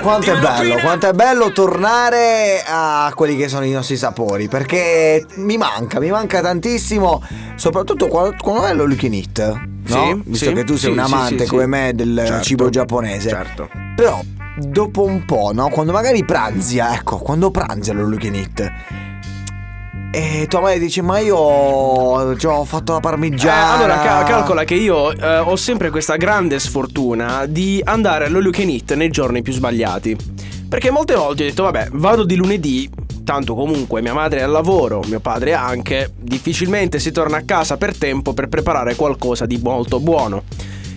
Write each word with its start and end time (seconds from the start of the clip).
quanto 0.00 0.32
è 0.32 0.38
bello, 0.38 0.76
quanto 0.78 1.08
è 1.08 1.12
bello 1.12 1.52
tornare 1.52 2.62
a 2.66 3.12
quelli 3.14 3.36
che 3.36 3.48
sono 3.48 3.64
i 3.64 3.70
nostri 3.70 3.96
sapori, 3.96 4.48
perché 4.48 5.24
mi 5.36 5.56
manca, 5.56 6.00
mi 6.00 6.10
manca 6.10 6.40
tantissimo, 6.40 7.22
soprattutto 7.56 8.08
quando, 8.08 8.36
quando 8.40 8.66
è 8.66 8.74
can 8.96 9.12
eat, 9.12 9.38
no? 9.86 10.04
Sì, 10.04 10.22
Visto 10.24 10.48
sì, 10.48 10.52
che 10.52 10.64
tu 10.64 10.76
sei 10.76 10.90
sì, 10.92 10.98
un 10.98 10.98
amante 10.98 11.46
come 11.46 11.66
me 11.66 11.92
del 11.94 12.22
Certo, 12.26 12.42
cibo 12.44 12.68
giapponese. 12.68 13.28
certo. 13.28 13.68
Però 13.94 14.20
dopo 14.56 15.04
un 15.04 15.24
po', 15.24 15.52
no? 15.52 15.68
Quando 15.68 15.92
magari 15.92 16.24
pranzia, 16.24 16.94
ecco, 16.94 17.18
quando 17.18 17.50
you 18.10 18.18
can 18.18 18.34
eat. 18.34 18.72
E 20.12 20.46
tua 20.48 20.60
madre 20.60 20.78
dice: 20.80 21.02
Ma 21.02 21.18
io 21.20 22.34
già 22.36 22.50
ho 22.50 22.64
fatto 22.64 22.92
la 22.92 22.98
Eh, 22.98 23.00
parmigiana. 23.00 23.74
allora, 23.74 24.00
ca- 24.00 24.22
calcola 24.24 24.64
che 24.64 24.74
io 24.74 25.12
eh, 25.12 25.38
ho 25.38 25.54
sempre 25.56 25.90
questa 25.90 26.16
grande 26.16 26.58
sfortuna 26.58 27.46
di 27.46 27.80
andare 27.84 28.26
all'all 28.26 28.42
you 28.42 28.50
can 28.52 28.68
eat 28.68 28.92
nei 28.94 29.08
giorni 29.10 29.42
più 29.42 29.52
sbagliati. 29.52 30.16
Perché 30.68 30.90
molte 30.90 31.14
volte 31.14 31.44
ho 31.44 31.48
detto, 31.48 31.62
vabbè, 31.64 31.88
vado 31.92 32.24
di 32.24 32.34
lunedì, 32.36 32.88
tanto 33.24 33.54
comunque 33.54 34.00
mia 34.02 34.12
madre 34.14 34.40
è 34.40 34.42
al 34.42 34.50
lavoro, 34.50 35.00
mio 35.06 35.20
padre 35.20 35.54
anche, 35.54 36.12
difficilmente 36.16 36.98
si 36.98 37.10
torna 37.12 37.38
a 37.38 37.42
casa 37.44 37.76
per 37.76 37.96
tempo 37.96 38.32
per 38.34 38.48
preparare 38.48 38.94
qualcosa 38.96 39.46
di 39.46 39.58
molto 39.62 39.98
buono. 40.00 40.42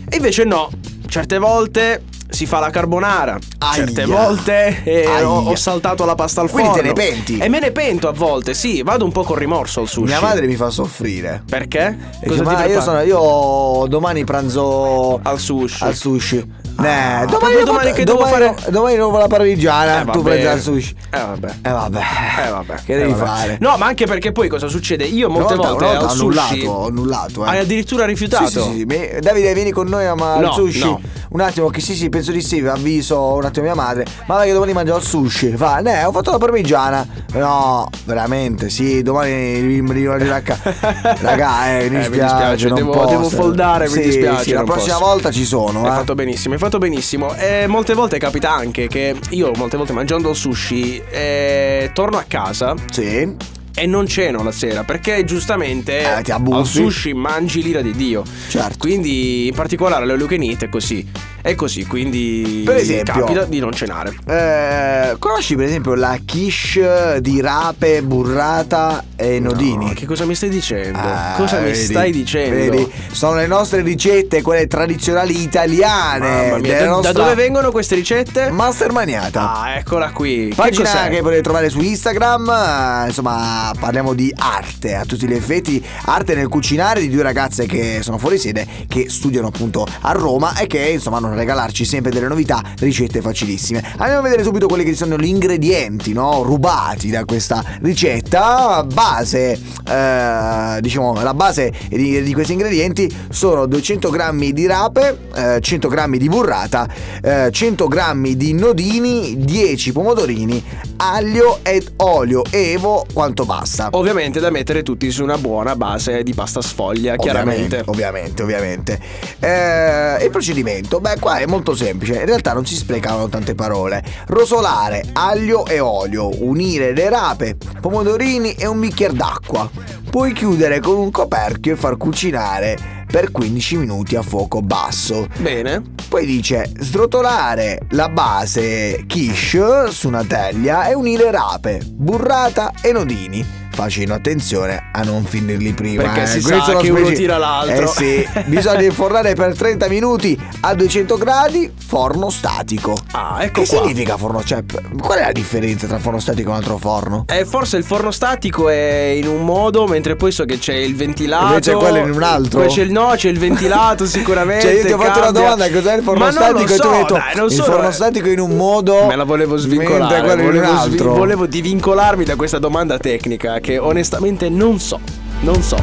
E 0.10 0.16
invece 0.16 0.44
no, 0.44 0.70
certe 1.08 1.38
volte 1.40 2.04
si 2.30 2.46
fa 2.46 2.60
la 2.60 2.70
carbonara, 2.70 3.38
certe 3.74 4.02
Aia. 4.04 4.16
volte 4.16 4.84
eh, 4.84 5.06
Aia. 5.06 5.30
ho, 5.30 5.50
ho 5.50 5.56
saltato 5.56 6.06
la 6.06 6.16
pasta 6.16 6.42
al 6.42 6.50
Quindi 6.50 6.70
forno. 6.72 6.82
te 6.84 6.88
ne 6.90 6.94
penti? 6.94 7.38
E 7.38 7.50
me 7.50 7.60
ne 7.60 7.72
pento 7.72 8.08
a 8.08 8.12
volte, 8.14 8.54
sì, 8.54 8.82
vado 8.84 9.06
un 9.06 9.12
po' 9.12 9.24
con 9.24 9.36
rimorso 9.38 9.80
al 9.82 9.88
sushi. 9.88 10.08
Mia 10.12 10.22
madre 10.22 10.46
mi 10.48 10.56
fa 10.56 10.70
soffrire. 10.70 11.44
Perché? 11.50 11.98
E 12.22 12.28
dice, 12.30 12.42
ma 12.44 12.66
io, 12.66 12.82
sono, 12.82 13.02
io 13.02 13.86
domani 13.88 14.24
pranzo 14.24 15.20
al 15.22 15.40
sushi. 15.40 15.84
al 15.84 15.96
sushi. 15.96 16.62
Ah, 16.76 17.22
Eh, 17.22 17.26
proprio 17.28 17.64
domani, 17.64 17.64
domani 17.64 17.66
domani 17.66 17.92
che 17.94 18.04
devo 18.04 18.18
domani, 18.24 18.32
fare- 18.56 18.72
domani 18.72 18.96
fare 18.98 19.12
la 19.20 19.28
parmigiana. 19.28 20.02
Eh, 20.02 20.06
tu 20.12 20.22
prendi 20.24 20.46
al 20.48 20.60
sushi. 20.60 20.96
Eh 21.12 21.18
vabbè. 21.20 21.48
Eh 21.62 21.70
vabbè. 21.70 22.02
Eh 22.48 22.50
vabbè. 22.50 22.76
Che 22.84 22.94
eh, 22.94 22.98
devi 22.98 23.12
vabbè. 23.12 23.26
fare? 23.26 23.58
No, 23.60 23.78
ma 23.78 23.86
anche 23.86 24.06
perché 24.08 24.32
poi 24.32 24.48
cosa 24.50 24.68
succede? 24.68 25.04
Io 25.04 25.28
Una 25.30 25.38
molte 25.40 25.54
volta- 25.56 25.70
volte 25.70 25.84
una 25.86 25.94
volta 26.00 26.06
al 26.12 26.12
ho 26.12 26.18
sushi 26.20 26.40
annullato, 26.40 26.72
ho 26.72 26.88
annullato, 26.88 27.46
eh. 27.46 27.50
hai 27.50 27.58
addirittura 27.60 28.06
rifiutato. 28.06 28.48
Sì, 28.48 28.60
sì, 28.62 28.86
sì, 28.90 29.20
Davide, 29.20 29.54
vieni 29.54 29.70
con 29.72 29.88
noi 29.88 30.06
a 30.08 30.16
ma- 30.16 30.40
No, 30.40 30.48
al 30.48 30.54
sushi. 30.54 30.80
no. 30.84 31.00
Un 31.30 31.42
attimo, 31.42 31.70
che 31.70 31.80
sì, 31.80 31.94
sì, 31.96 32.10
penso 32.10 32.32
di 32.32 32.42
sì. 32.42 32.60
Avviso 32.60 33.22
un 33.36 33.46
attimo 33.46 33.53
mia 33.62 33.76
madre. 33.76 34.06
Ma 34.26 34.36
vai 34.36 34.48
che 34.48 34.54
domani 34.54 34.74
mangio 34.74 34.96
al 34.96 35.04
sushi. 35.04 35.54
Fa, 35.56 35.80
ne, 35.80 36.04
ho 36.04 36.12
fatto 36.12 36.32
la 36.32 36.38
parmigiana. 36.38 37.06
No, 37.34 37.90
veramente, 38.06 38.70
sì, 38.70 39.02
domani 39.02 39.32
mi 39.62 39.82
mi 39.82 40.06
mangerò 40.06 40.36
a 40.36 40.40
casa. 40.42 40.62
Raga, 41.22 41.78
eh, 41.80 41.80
mi 41.80 41.86
Eh, 41.86 41.90
mi 41.90 41.98
dispiace. 42.00 42.34
dispiace, 42.36 42.68
non 42.68 42.76
devo- 42.78 42.92
posso. 42.92 43.08
devo 43.10 43.30
foldare, 43.30 43.86
mi 43.86 43.92
Sì, 43.94 44.02
dispiace, 44.02 44.44
Sì, 44.44 44.52
la 44.54 44.64
prossima 44.64 44.98
posso. 44.98 45.06
volta 45.10 45.32
ci 45.32 45.46
sono. 45.46 45.82
Hai 45.84 45.88
eh. 45.92 45.96
fatto 45.96 46.16
benissimo, 46.16 46.54
hai 46.54 46.60
fatto 46.60 46.78
benissimo. 46.78 47.34
E 47.36 47.66
molte 47.68 47.94
volte 47.94 48.18
capita 48.20 48.52
anche 48.54 48.88
che 48.88 49.16
io, 49.30 49.52
molte 49.56 49.78
volte 49.78 49.94
mangiando 49.94 50.30
il 50.30 50.36
sushi, 50.36 51.02
eh, 51.10 51.92
torno 51.94 52.18
a 52.18 52.26
casa 52.28 52.74
Sì. 52.92 53.36
e 53.76 53.86
non 53.88 54.06
ceno 54.08 54.44
la 54.44 54.52
sera 54.52 54.84
perché 54.84 55.24
giustamente 55.24 56.18
Eh, 56.18 56.22
ti 56.22 56.32
abusi. 56.32 56.58
al 56.60 56.66
sushi 56.66 57.14
mangi 57.14 57.62
l'ira 57.64 57.82
di 57.82 57.92
Dio. 57.94 58.24
Certo. 58.48 58.76
Quindi, 58.78 59.48
in 59.48 59.54
particolare, 59.56 60.06
le 60.06 60.16
lucanite 60.16 60.66
è 60.66 60.70
così. 60.70 61.10
È 61.46 61.56
così, 61.56 61.86
quindi 61.86 62.62
Per 62.66 62.78
esempio- 62.78 63.14
capita 63.26 63.44
di 63.44 63.60
non 63.60 63.74
cenare. 63.74 64.16
Eh, 64.26 65.18
conosci 65.20 65.58
per 65.58 65.66
esempio 65.66 65.94
la 65.94 66.18
quiche 66.26 67.18
di 67.20 67.42
rape, 67.42 68.02
burrata 68.02 69.04
e 69.18 69.42
nodini? 69.42 69.88
No, 69.88 69.94
che 69.94 70.06
cosa 70.06 70.24
mi 70.24 70.36
stai 70.36 70.48
dicendo? 70.48 71.00
Ah, 71.00 71.34
cosa 71.36 71.58
mi 71.60 71.66
vedi, 71.72 71.84
stai 71.84 72.12
dicendo? 72.14 72.56
Vedi, 72.56 72.90
sono 73.12 73.36
le 73.36 73.48
nostre 73.48 73.82
ricette, 73.82 74.42
quelle 74.42 74.68
tradizionali 74.68 75.42
italiane. 75.42 76.60
Mia, 76.62 76.78
da, 76.78 76.84
da 76.86 76.90
nostra 76.90 77.12
dove 77.12 77.36
vengono 77.36 77.72
queste 77.72 77.96
ricette? 77.96 78.50
Mastermaniata. 78.50 79.54
Ah, 79.64 79.76
eccola 79.76 80.12
qui. 80.12 80.48
Che 80.48 80.56
Pagina 80.56 80.90
cos'è? 80.90 81.10
che 81.10 81.22
potete 81.22 81.42
trovare 81.42 81.68
su 81.70 81.82
Instagram, 81.82 83.04
insomma 83.08 83.74
parliamo 83.78 84.14
di 84.14 84.34
arte 84.38 84.96
a 84.96 85.04
tutti 85.04 85.28
gli 85.28 85.34
effetti, 85.34 85.84
arte 86.06 86.36
nel 86.36 86.48
cucinare 86.48 87.02
di 87.02 87.10
due 87.10 87.22
ragazze 87.22 87.66
che 87.66 88.00
sono 88.02 88.18
fuori 88.18 88.38
sede, 88.38 88.66
che 88.88 89.10
studiano 89.10 89.48
appunto 89.48 89.86
a 90.02 90.12
Roma 90.14 90.58
e 90.58 90.68
che 90.68 90.80
insomma 90.80 91.18
hanno 91.18 91.32
a 91.34 91.38
regalarci 91.38 91.86
sempre 91.86 92.12
delle 92.12 92.28
novità, 92.28 92.62
ricette 92.80 93.22
facilissime. 93.22 93.84
Andiamo 93.98 94.20
a 94.20 94.22
vedere 94.22 94.44
subito 94.44 94.68
quelli 94.68 94.84
che 94.84 94.96
sono 94.96 95.18
gli 95.18 95.26
ingredienti, 95.26 96.14
no? 96.14 96.44
Rubati 96.44 97.10
da 97.10 97.26
questa 97.26 97.64
ricetta, 97.82 98.84
base, 98.84 99.60
eh, 99.88 100.78
diciamo 100.80 101.22
la 101.22 101.34
base 101.34 101.72
di, 101.90 102.22
di 102.22 102.34
questi 102.34 102.54
ingredienti 102.54 103.14
sono 103.30 103.66
200 103.66 104.10
grammi 104.10 104.54
di 104.54 104.66
rape, 104.66 105.18
eh, 105.36 105.60
100 105.62 105.88
grammi 105.88 106.18
di 106.18 106.30
burrata, 106.30 106.88
eh, 107.22 107.50
100 107.52 107.88
grammi 107.88 108.36
di 108.38 108.54
nodini, 108.54 109.38
10 109.38 109.92
pomodorini, 109.92 110.64
aglio 110.98 111.60
ed 111.64 111.94
olio 111.98 112.44
evo 112.50 113.06
quanto 113.14 113.46
basta. 113.46 113.90
Ovviamente 113.92 114.40
da 114.40 114.50
mettere 114.50 114.84
tutti 114.84 115.10
su 115.12 115.24
una 115.24 115.38
buona 115.38 115.76
base 115.76 116.24
di 116.24 116.34
pasta 116.34 116.62
sfoglia, 116.62 117.16
chiaramente. 117.16 117.84
Ovviamente, 117.86 118.44
ovviamente. 118.44 119.00
Eh, 119.40 120.24
il 120.24 120.30
procedimento, 120.30 121.00
beh, 121.00 121.20
qua 121.20 121.38
è 121.38 121.46
molto 121.46 121.76
semplice. 121.76 122.16
In 122.16 122.26
realtà 122.26 122.54
non 122.54 122.66
si 122.66 122.76
sprecano 122.76 123.30
tante 123.30 123.56
parole. 123.56 124.04
Rosolare 124.28 125.04
aglio 125.14 125.66
e 125.66 125.80
olio, 125.80 126.30
unire 126.44 126.94
le 126.94 127.10
rape, 127.10 127.58
pomodorini 127.80 128.54
e 128.54 128.66
un 128.68 128.80
bicchiere 128.80 129.14
d'acqua. 129.14 129.70
Puoi 130.10 130.34
chiudere 130.34 130.80
con 130.80 130.98
un 130.98 131.12
coperchio 131.12 131.74
e 131.74 131.76
far 131.76 131.98
cucinare 131.98 133.03
per 133.14 133.30
15 133.30 133.78
minuti 133.78 134.16
a 134.16 134.24
fuoco 134.24 134.64
basso. 134.64 135.28
Bene. 135.38 135.84
Poi 136.10 136.26
dice 136.26 136.72
srotolare 136.80 137.82
la 137.92 138.10
base 138.10 139.06
quiche 139.08 139.92
su 139.92 140.08
una 140.08 140.24
teglia 140.24 140.88
e 140.88 140.96
unire 140.96 141.30
rape, 141.30 141.80
burrata 141.92 142.74
e 142.82 142.92
nodini. 142.92 143.63
Facendo 143.76 144.14
attenzione 144.14 144.90
a 144.92 145.02
non 145.02 145.24
finirli 145.26 145.74
prima. 145.74 146.04
Perché 146.04 146.22
eh. 146.22 146.28
si 146.28 146.42
Questi 146.42 146.72
sa 146.72 146.78
che 146.78 146.90
uno 146.90 147.00
speci- 147.00 147.16
tira 147.16 147.38
l'altro. 147.38 147.86
Eh 147.86 147.88
sì, 147.88 148.28
bisogna 148.46 148.84
infornare 148.84 149.34
per 149.34 149.56
30 149.58 149.88
minuti 149.90 150.40
a 150.62 150.76
200 150.76 151.18
gradi, 151.18 151.72
forno 151.76 152.30
statico. 152.30 152.96
Ah, 153.12 153.38
ecco 153.42 153.62
che 153.62 153.68
qua. 153.68 153.80
significa 153.80 154.16
forno? 154.18 154.44
Cioè, 154.44 154.64
qual 155.02 155.18
è 155.18 155.24
la 155.24 155.32
differenza 155.32 155.88
tra 155.88 155.98
forno 155.98 156.20
statico 156.20 156.50
e 156.50 156.52
un 156.52 156.58
altro 156.58 156.78
forno? 156.78 157.26
Eh, 157.28 157.46
forse 157.46 157.78
il 157.78 157.84
forno 157.84 158.12
statico 158.12 158.70
è 158.70 159.16
in 159.18 159.28
un 159.28 159.44
modo, 159.44 159.88
mentre 159.88 160.16
poi 160.16 160.32
so 160.32 160.46
che 160.46 160.60
c'è 160.60 160.76
il 160.76 160.96
ventilato. 160.96 161.46
Invece 161.48 161.74
quello 161.74 161.98
in 161.98 162.12
un 162.12 162.22
altro. 162.24 162.60
Poi 162.60 162.70
c'è 162.70 162.84
il 162.84 162.92
no, 162.92 163.14
c'è 163.16 163.30
il 163.30 163.40
ventilato 163.40 164.06
sicuramente. 164.08 164.68
Cioè, 164.68 164.72
io 164.74 164.86
ti 164.86 164.92
ho 164.92 164.98
fatto 165.00 165.18
una 165.18 165.32
cambia. 165.32 165.42
domanda: 165.42 165.70
cos'è 165.72 165.96
il 165.96 166.04
forno 166.04 166.26
Ma 166.26 166.32
statico? 166.32 166.74
e 166.74 166.76
tu 166.78 166.84
so, 166.84 166.90
hai 166.92 166.98
detto 167.00 167.14
dai, 167.16 167.36
non 167.36 167.48
il 167.50 167.64
forno 167.64 167.92
statico 167.92 168.30
in 168.30 168.40
un 168.40 168.56
modo. 168.56 169.06
Me 169.08 169.16
la 169.16 169.24
volevo 169.24 169.58
svincolare. 169.58 170.36
Volevo, 170.44 170.78
svi- 170.84 170.98
volevo 170.98 171.46
divincolarmi 171.48 172.24
da 172.24 172.36
questa 172.36 172.60
domanda 172.60 172.98
tecnica 173.00 173.60
che 173.64 173.78
onestamente 173.78 174.50
non 174.50 174.78
so. 174.78 175.00
Non 175.40 175.64
so. 175.64 175.78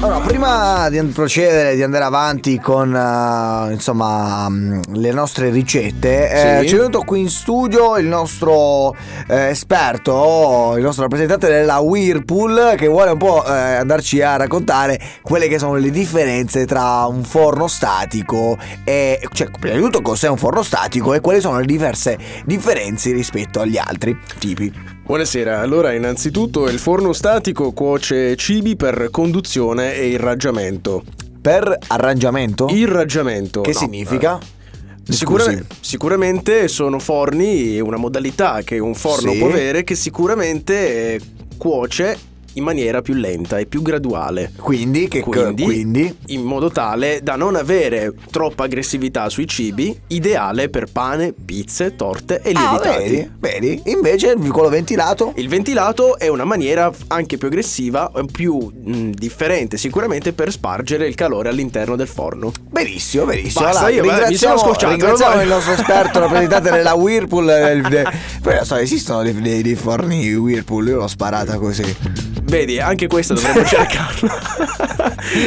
Allora, 0.02 0.20
prima 0.20 0.90
di 0.90 1.02
procedere, 1.08 1.76
di 1.76 1.84
andare 1.84 2.06
avanti 2.06 2.58
con 2.60 2.96
eh, 2.96 3.74
insomma 3.74 4.48
mm, 4.50 4.82
le 4.94 5.12
nostre 5.12 5.50
ricette, 5.50 6.30
eh, 6.30 6.62
Sì. 6.62 6.68
ci 6.70 6.74
è 6.76 6.78
venuto 6.78 7.02
qui 7.02 7.20
in 7.22 7.30
studio 7.30 7.98
il 7.98 8.08
nostro 8.08 8.96
eh, 9.28 9.50
esperto, 9.50 10.74
il 10.78 10.84
nostro 10.84 11.04
rappresentante 11.04 11.48
della 11.48 11.80
Whirlpool, 11.80 12.76
che 12.78 12.88
vuole 12.88 13.12
un 13.12 13.18
po' 13.18 13.46
eh, 13.46 13.52
andarci 13.52 14.22
a 14.22 14.38
raccontare 14.38 15.00
quelle 15.22 15.48
che 15.50 15.60
sono 15.60 15.76
le 15.76 15.92
differenze 15.92 16.66
tra 16.66 17.06
un 17.06 17.24
forno 17.24 17.68
statico 17.68 18.58
e, 18.86 19.20
cioè, 19.34 19.50
prima 19.60 19.76
di 19.76 19.82
tutto 19.82 20.02
cos'è 20.02 20.30
un 20.30 20.38
forno 20.38 20.64
statico 20.64 21.14
e 21.14 21.20
quali 21.20 21.42
sono 21.42 21.60
le 21.60 21.66
diverse 21.66 22.18
differenze 22.46 23.12
rispetto 23.12 23.60
agli 23.60 23.78
altri 23.78 24.18
tipi. 24.40 24.98
Buonasera, 25.10 25.60
allora 25.60 25.92
innanzitutto 25.94 26.68
il 26.70 26.78
forno 26.78 27.14
statico 27.14 27.72
cuoce 27.72 28.36
cibi 28.36 28.76
per 28.76 28.89
conduzione 29.12 29.96
e 29.96 30.08
irraggiamento. 30.10 31.04
Per 31.42 31.78
arrangiamento? 31.88 32.68
Irraggiamento. 32.70 33.62
che 33.62 33.72
no, 33.74 33.80
significa? 33.80 34.38
eh, 34.40 35.14
sicura- 35.14 35.46
sicuramente 35.80 36.68
sono 36.68 37.00
forni, 37.00 37.80
una 37.80 37.98
modalità 37.98 38.62
che 38.64 38.78
un 38.80 38.94
forno 38.96 39.32
Sì. 39.32 39.38
può 39.38 39.48
avere 39.48 39.84
che 39.84 39.96
sicuramente 39.96 41.20
cuoce 41.58 42.18
in 42.60 42.64
maniera 42.66 43.02
più 43.02 43.16
lenta 43.16 43.58
e 43.58 43.66
più 43.66 43.82
graduale. 43.82 44.52
Quindi, 44.58 45.08
che 45.08 45.22
Quindi, 45.22 45.64
quindi 45.64 46.16
in 46.28 46.44
modo 46.44 46.70
tale 46.70 47.20
da 47.24 47.36
non 47.36 47.56
avere 47.56 48.14
troppa 48.30 48.66
aggressività 48.66 49.28
sui 49.30 49.48
cibi, 49.48 49.98
ideale 50.08 50.70
per 50.70 50.86
pane, 50.92 51.34
pizze, 51.34 51.96
torte 51.96 52.42
e 52.42 52.52
Ah, 52.54 52.60
lievitati. 52.60 53.04
vedi, 53.10 53.32
vedi? 53.40 53.82
Invece 53.92 54.36
quello 54.36 54.70
ventilato 54.70 55.34
Il 55.36 55.48
ventilato 55.50 56.18
è 56.18 56.28
una 56.28 56.44
maniera 56.46 56.92
anche 57.08 57.38
più 57.38 57.48
aggressiva, 57.48 58.12
più 58.32 58.58
mh, 58.58 59.10
differente 59.12 59.78
sicuramente 59.78 60.34
per 60.34 60.52
spargere 60.52 61.08
il 61.08 61.16
calore 61.16 61.50
all'interno 61.50 61.96
del 61.96 62.08
forno. 62.08 62.52
Benissimo, 62.70 63.26
benissimo. 63.26 63.66
Basta, 63.66 63.90
io, 63.90 64.04
guarda, 64.04 64.28
mi 64.28 64.36
sono 64.36 64.54
ringraziamo, 64.54 64.58
scocciato, 64.58 64.92
ringraziamo 64.92 65.42
il 65.42 65.48
nostro 65.48 65.74
esperto 65.74 66.20
rappresentante 66.20 66.72
della 66.72 66.94
Whirlpool. 66.94 67.50
eh, 67.50 68.04
Poi 68.42 68.56
non 68.56 68.66
so, 68.66 68.76
esistono 68.76 69.24
dei, 69.24 69.34
dei- 69.34 69.62
dei 69.64 69.76
forni 69.76 70.34
Whirlpool, 70.36 70.88
io 70.90 70.98
l'ho 70.98 71.08
sparata 71.08 71.58
così. 71.58 72.29
Vedi, 72.50 72.80
anche 72.80 73.08
questa 73.08 73.34
dovremmo 73.36 73.64
cercarla. 73.66 74.42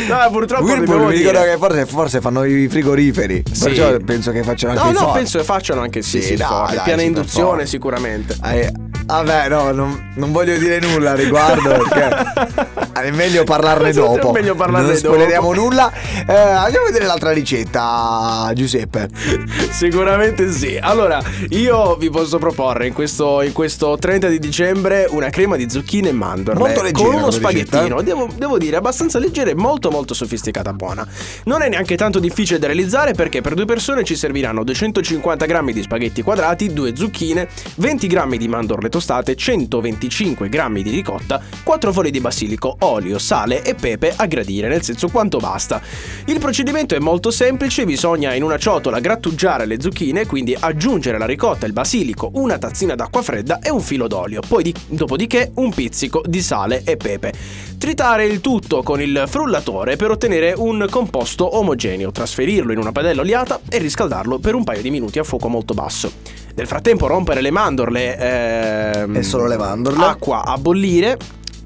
no, 0.09 0.31
purtroppo 0.31 0.65
Whirlpool 0.65 1.07
mi 1.07 1.17
ricordo 1.17 1.41
dire- 1.41 1.51
che 1.53 1.59
forse, 1.59 1.87
forse 1.87 2.21
fanno 2.21 2.45
i 2.45 2.69
frigoriferi. 2.69 3.43
Sì. 3.51 3.65
Perciò 3.65 3.97
penso 3.99 4.31
che 4.31 4.43
facciano 4.45 4.73
anche 4.73 4.85
No, 4.85 4.91
no, 4.93 4.99
forni. 4.99 5.13
penso 5.15 5.39
che 5.39 5.45
facciano 5.45 5.81
anche 5.81 6.03
sì, 6.03 6.21
Sì, 6.21 6.29
sì, 6.29 6.37
dai, 6.37 6.47
forni. 6.49 6.77
dai, 6.77 6.85
per 6.85 7.01
induzione 7.01 7.67
sicuramente. 7.67 8.37
Eh, 8.45 8.73
vabbè, 9.05 9.49
no, 9.49 9.73
non, 9.73 10.13
non 10.15 10.31
voglio 10.33 10.57
dire 10.57 10.79
nulla 10.79 11.11
a 11.11 11.15
riguardo 11.15 11.69
perché 11.69 12.71
è 13.01 13.11
meglio 13.11 13.45
parlarne 13.45 13.91
È 13.91 13.93
dopo. 13.93 14.33
meglio 14.33 14.55
parlarne 14.55 14.89
non 14.89 14.97
spoileriamo 14.97 15.53
nulla. 15.53 15.91
Eh, 16.27 16.33
andiamo 16.33 16.87
a 16.87 16.89
vedere 16.89 17.07
l'altra 17.07 17.31
ricetta, 17.33 18.51
Giuseppe. 18.55 19.09
Sicuramente 19.71 20.51
sì. 20.51 20.79
Allora, 20.81 21.23
io 21.51 21.97
vi 21.97 22.11
posso 22.11 22.39
proporre 22.39 22.87
in 22.87 22.93
questo, 22.93 23.43
in 23.43 23.53
questo 23.53 23.97
30 23.97 24.29
di 24.29 24.39
dicembre 24.39 25.07
una 25.11 25.31
crema 25.31 25.57
di 25.57 25.69
zucchine 25.69 26.11
e 26.11 26.13
mandorle. 26.13 26.61
Molto 26.61 26.83
leggera 26.83 27.09
Con 27.09 27.17
uno 27.17 27.31
spaghettino, 27.31 28.03
devo, 28.03 28.29
devo 28.37 28.59
dire, 28.59 28.77
abbastanza 28.77 29.19
leggera 29.19 29.51
e 29.51 29.55
molto 29.55 29.91
molto 29.91 30.15
sofisticata, 30.15 30.73
buona. 30.73 31.07
Non 31.45 31.63
è 31.63 31.69
neanche 31.69 31.97
tanto 31.97 32.19
difficile 32.19 32.59
da 32.59 32.67
realizzare 32.67 33.13
perché 33.13 33.41
per 33.41 33.55
due 33.55 33.65
persone 33.65 34.05
ci 34.05 34.17
serviranno 34.17 34.65
250 34.65 35.47
grammi 35.47 35.73
di 35.73 35.83
spaghetti 35.83 36.23
quadrati, 36.23 36.73
due 36.73 36.95
zucchine, 36.97 37.49
20 37.77 38.07
grammi 38.07 38.39
di 38.39 38.49
mandorle 38.49 38.89
tostate, 38.89 39.35
125 39.35 40.49
grammi 40.49 40.83
di 40.83 40.91
ricotta, 40.91 41.41
4 41.63 41.93
foglie 41.93 42.11
di 42.11 42.21
basilico, 42.21 42.77
olio, 42.85 43.19
sale 43.19 43.63
e 43.63 43.75
pepe 43.75 44.13
a 44.15 44.27
gradire, 44.27 44.69
nel 44.69 44.83
senso 44.83 45.09
quanto 45.09 45.39
basta. 45.39 45.81
Il 46.27 46.39
procedimento 46.39 46.95
è 46.95 46.99
molto 46.99 47.31
semplice, 47.31 47.85
bisogna 47.85 48.35
in 48.35 48.43
una 48.43 48.59
ciotola 48.59 49.01
grattugiare 49.01 49.67
le 49.67 49.81
zucchine, 49.81 50.27
quindi 50.27 50.57
aggiungere 50.59 51.19
la 51.19 51.27
ricotta, 51.27 51.67
il 51.67 51.73
basilico, 51.73 52.31
una 52.35 52.59
tazzina 52.59 52.95
d'acqua 52.95 53.23
fredda 53.23 53.59
e 53.61 53.71
un 53.71 53.81
filo 53.81 54.07
d'olio, 54.07 54.41
poi 54.47 54.63
di- 54.65 54.75
dopodiché 54.89 55.51
un 55.55 55.73
pizzico 55.73 56.23
di 56.27 56.41
sale 56.43 56.83
e 56.85 56.97
pepe. 56.97 57.33
Tritare 57.79 58.27
il 58.27 58.41
tutto 58.41 58.83
con 58.83 59.01
il 59.01 59.25
frullatore 59.27 59.97
per 59.97 60.11
ottenere 60.11 60.55
un 60.57 60.87
composto 60.89 61.57
omogeneo, 61.59 62.13
trasferirlo 62.13 62.73
in 62.73 62.79
una 62.79 62.93
padella 62.93 63.23
oliata 63.23 63.61
e 63.69 63.79
riscaldarlo 63.79 64.39
per 64.39 64.55
un 64.55 64.63
paio 64.63 64.83
di 64.83 64.91
minuti 64.91 65.19
a 65.19 65.25
fuoco 65.25 65.49
molto 65.49 65.75
basso. 65.75 66.11
Nel 66.55 66.67
frattempo 66.67 67.07
rompere 67.07 67.41
le 67.41 67.51
mandorle 67.51 68.17
ehm, 68.19 69.17
E 69.17 69.23
solo 69.23 69.47
le 69.47 69.57
mandorle. 69.57 70.05
acqua 70.05 70.45
a 70.45 70.59
bollire, 70.59 71.17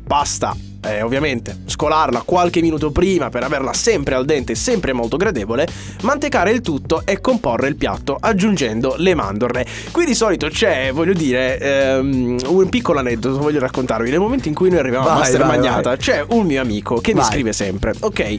basta 0.04 0.56
eh, 0.86 1.02
ovviamente 1.02 1.56
scolarla 1.66 2.22
qualche 2.24 2.60
minuto 2.60 2.90
prima 2.90 3.28
per 3.28 3.42
averla 3.42 3.72
sempre 3.72 4.14
al 4.14 4.24
dente 4.24 4.52
e 4.52 4.54
sempre 4.54 4.92
molto 4.92 5.16
gradevole, 5.16 5.66
mantecare 6.02 6.50
il 6.50 6.60
tutto 6.60 7.02
e 7.04 7.20
comporre 7.20 7.68
il 7.68 7.76
piatto 7.76 8.16
aggiungendo 8.18 8.94
le 8.98 9.14
mandorle. 9.14 9.66
Qui 9.90 10.04
di 10.04 10.14
solito 10.14 10.48
c'è, 10.48 10.90
voglio 10.92 11.12
dire, 11.12 11.58
ehm, 11.58 12.38
un 12.46 12.68
piccolo 12.68 12.98
aneddoto, 12.98 13.38
voglio 13.38 13.60
raccontarvi. 13.60 14.10
Nel 14.10 14.20
momento 14.20 14.48
in 14.48 14.54
cui 14.54 14.70
noi 14.70 14.78
arriviamo 14.78 15.06
a 15.06 15.10
Vai, 15.10 15.18
Master 15.18 15.40
vai, 15.40 15.48
Magnata, 15.56 15.88
vai. 15.90 15.98
c'è 15.98 16.24
un 16.28 16.46
mio 16.46 16.60
amico 16.60 16.96
che 16.96 17.14
mi 17.14 17.22
scrive 17.22 17.52
sempre, 17.52 17.94
ok? 17.98 18.38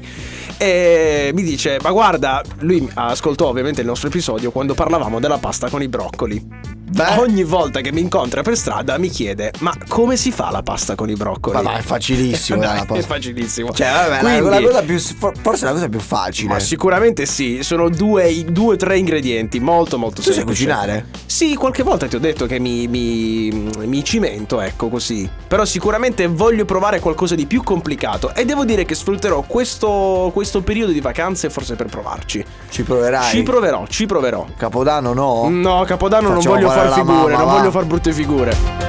E 0.58 1.32
mi 1.34 1.44
dice, 1.44 1.78
ma 1.82 1.92
guarda, 1.92 2.42
lui 2.60 2.90
ascoltò 2.94 3.48
ovviamente 3.48 3.82
il 3.82 3.88
nostro 3.88 4.08
episodio 4.08 4.52
quando 4.52 4.74
parlavamo 4.74 5.20
della 5.20 5.38
pasta 5.38 5.70
con 5.70 5.82
i 5.82 5.88
broccoli. 5.88 6.77
Beh. 6.90 7.18
Ogni 7.18 7.44
volta 7.44 7.82
che 7.82 7.92
mi 7.92 8.00
incontra 8.00 8.42
per 8.44 8.56
strada 8.56 8.98
mi 8.98 9.10
chiede, 9.10 9.52
ma 9.60 9.74
come 9.90 10.16
si 10.16 10.32
fa 10.32 10.52
la 10.52 10.64
pasta 10.64 10.96
con 10.96 11.10
i 11.10 11.16
broccoli? 11.16 11.56
Ma 11.58 11.62
dai, 11.62 11.80
è 11.80 11.82
facilissimo. 11.82 12.60
Dai, 12.62 12.86
la 12.88 12.96
è 12.96 13.02
facilissimo. 13.02 13.74
Cioè, 13.74 13.88
vabbè, 13.88 14.22
la- 14.22 14.30
Quindi- 14.40 14.50
la, 14.50 14.62
cosa 14.62 14.82
più, 14.84 15.00
forse 15.42 15.66
la 15.66 15.72
cosa 15.74 15.90
più 15.90 16.00
facile. 16.00 16.48
Ma 16.54 16.60
sicuramente 16.60 17.26
sì, 17.26 17.60
sono 17.62 17.90
due, 17.90 18.46
due 18.46 18.74
o 18.74 18.78
tre 18.78 18.98
ingredienti, 18.98 19.60
molto 19.60 19.98
molto 19.98 20.18
Tu 20.22 20.22
sai 20.28 20.36
semplici. 20.36 20.64
cucinare? 20.64 21.06
Sì, 21.26 21.56
qualche 21.56 21.84
volta 21.84 22.08
ti 22.08 22.16
ho 22.16 22.20
detto 22.20 22.46
che 22.46 22.58
mi, 22.58 22.88
mi, 22.88 23.50
mi 23.84 24.04
cimento, 24.06 24.62
ecco 24.62 24.88
così. 24.88 25.30
Però 25.48 25.66
sicuramente 25.66 26.26
voglio 26.28 26.64
provare 26.64 27.02
qualcosa 27.02 27.36
di 27.36 27.46
più 27.46 27.64
complicato 27.64 28.34
e 28.34 28.46
devo 28.46 28.64
dire 28.64 28.86
che 28.86 28.96
sfrutterò 28.96 29.42
questo, 29.42 30.32
questo 30.34 30.62
periodo 30.62 30.94
di 30.94 31.02
vacanze 31.02 31.50
forse 31.50 31.76
per 31.76 31.88
provarci. 31.88 32.44
Ci 32.70 32.84
proverai? 32.84 33.30
Ci 33.30 33.44
proverò, 33.44 33.86
ci 33.88 34.06
proverò. 34.06 34.46
Capodanno 34.58 35.14
no? 35.14 35.50
No, 35.50 35.84
Capodanno 35.86 36.30
non 36.30 36.38
Facciamo 36.38 36.56
voglio 36.56 36.68
fare 36.70 36.77
far 36.78 36.94
figure, 36.94 37.14
mamma, 37.14 37.38
non 37.38 37.46
va. 37.46 37.54
voglio 37.54 37.72
far 37.72 37.86
brutte 37.86 38.12
figure. 38.14 38.87